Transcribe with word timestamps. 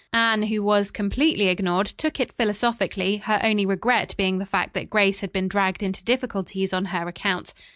Anne, 0.13 0.41
who 0.41 0.63
was 0.63 0.89
completely 0.89 1.47
ignored, 1.47 1.85
took 1.85 2.19
it 2.19 2.33
philosophically, 2.33 3.17
her 3.17 3.39
only 3.43 3.67
regret 3.67 4.15
being 4.17 4.39
the 4.39 4.47
fact 4.47 4.73
that 4.73 4.89
Grace 4.89 5.19
had 5.19 5.31
been 5.31 5.47
dragged 5.47 5.83
into 5.83 6.03
difficulties 6.03 6.73
on 6.73 6.85
her 6.85 7.07
account. 7.07 7.53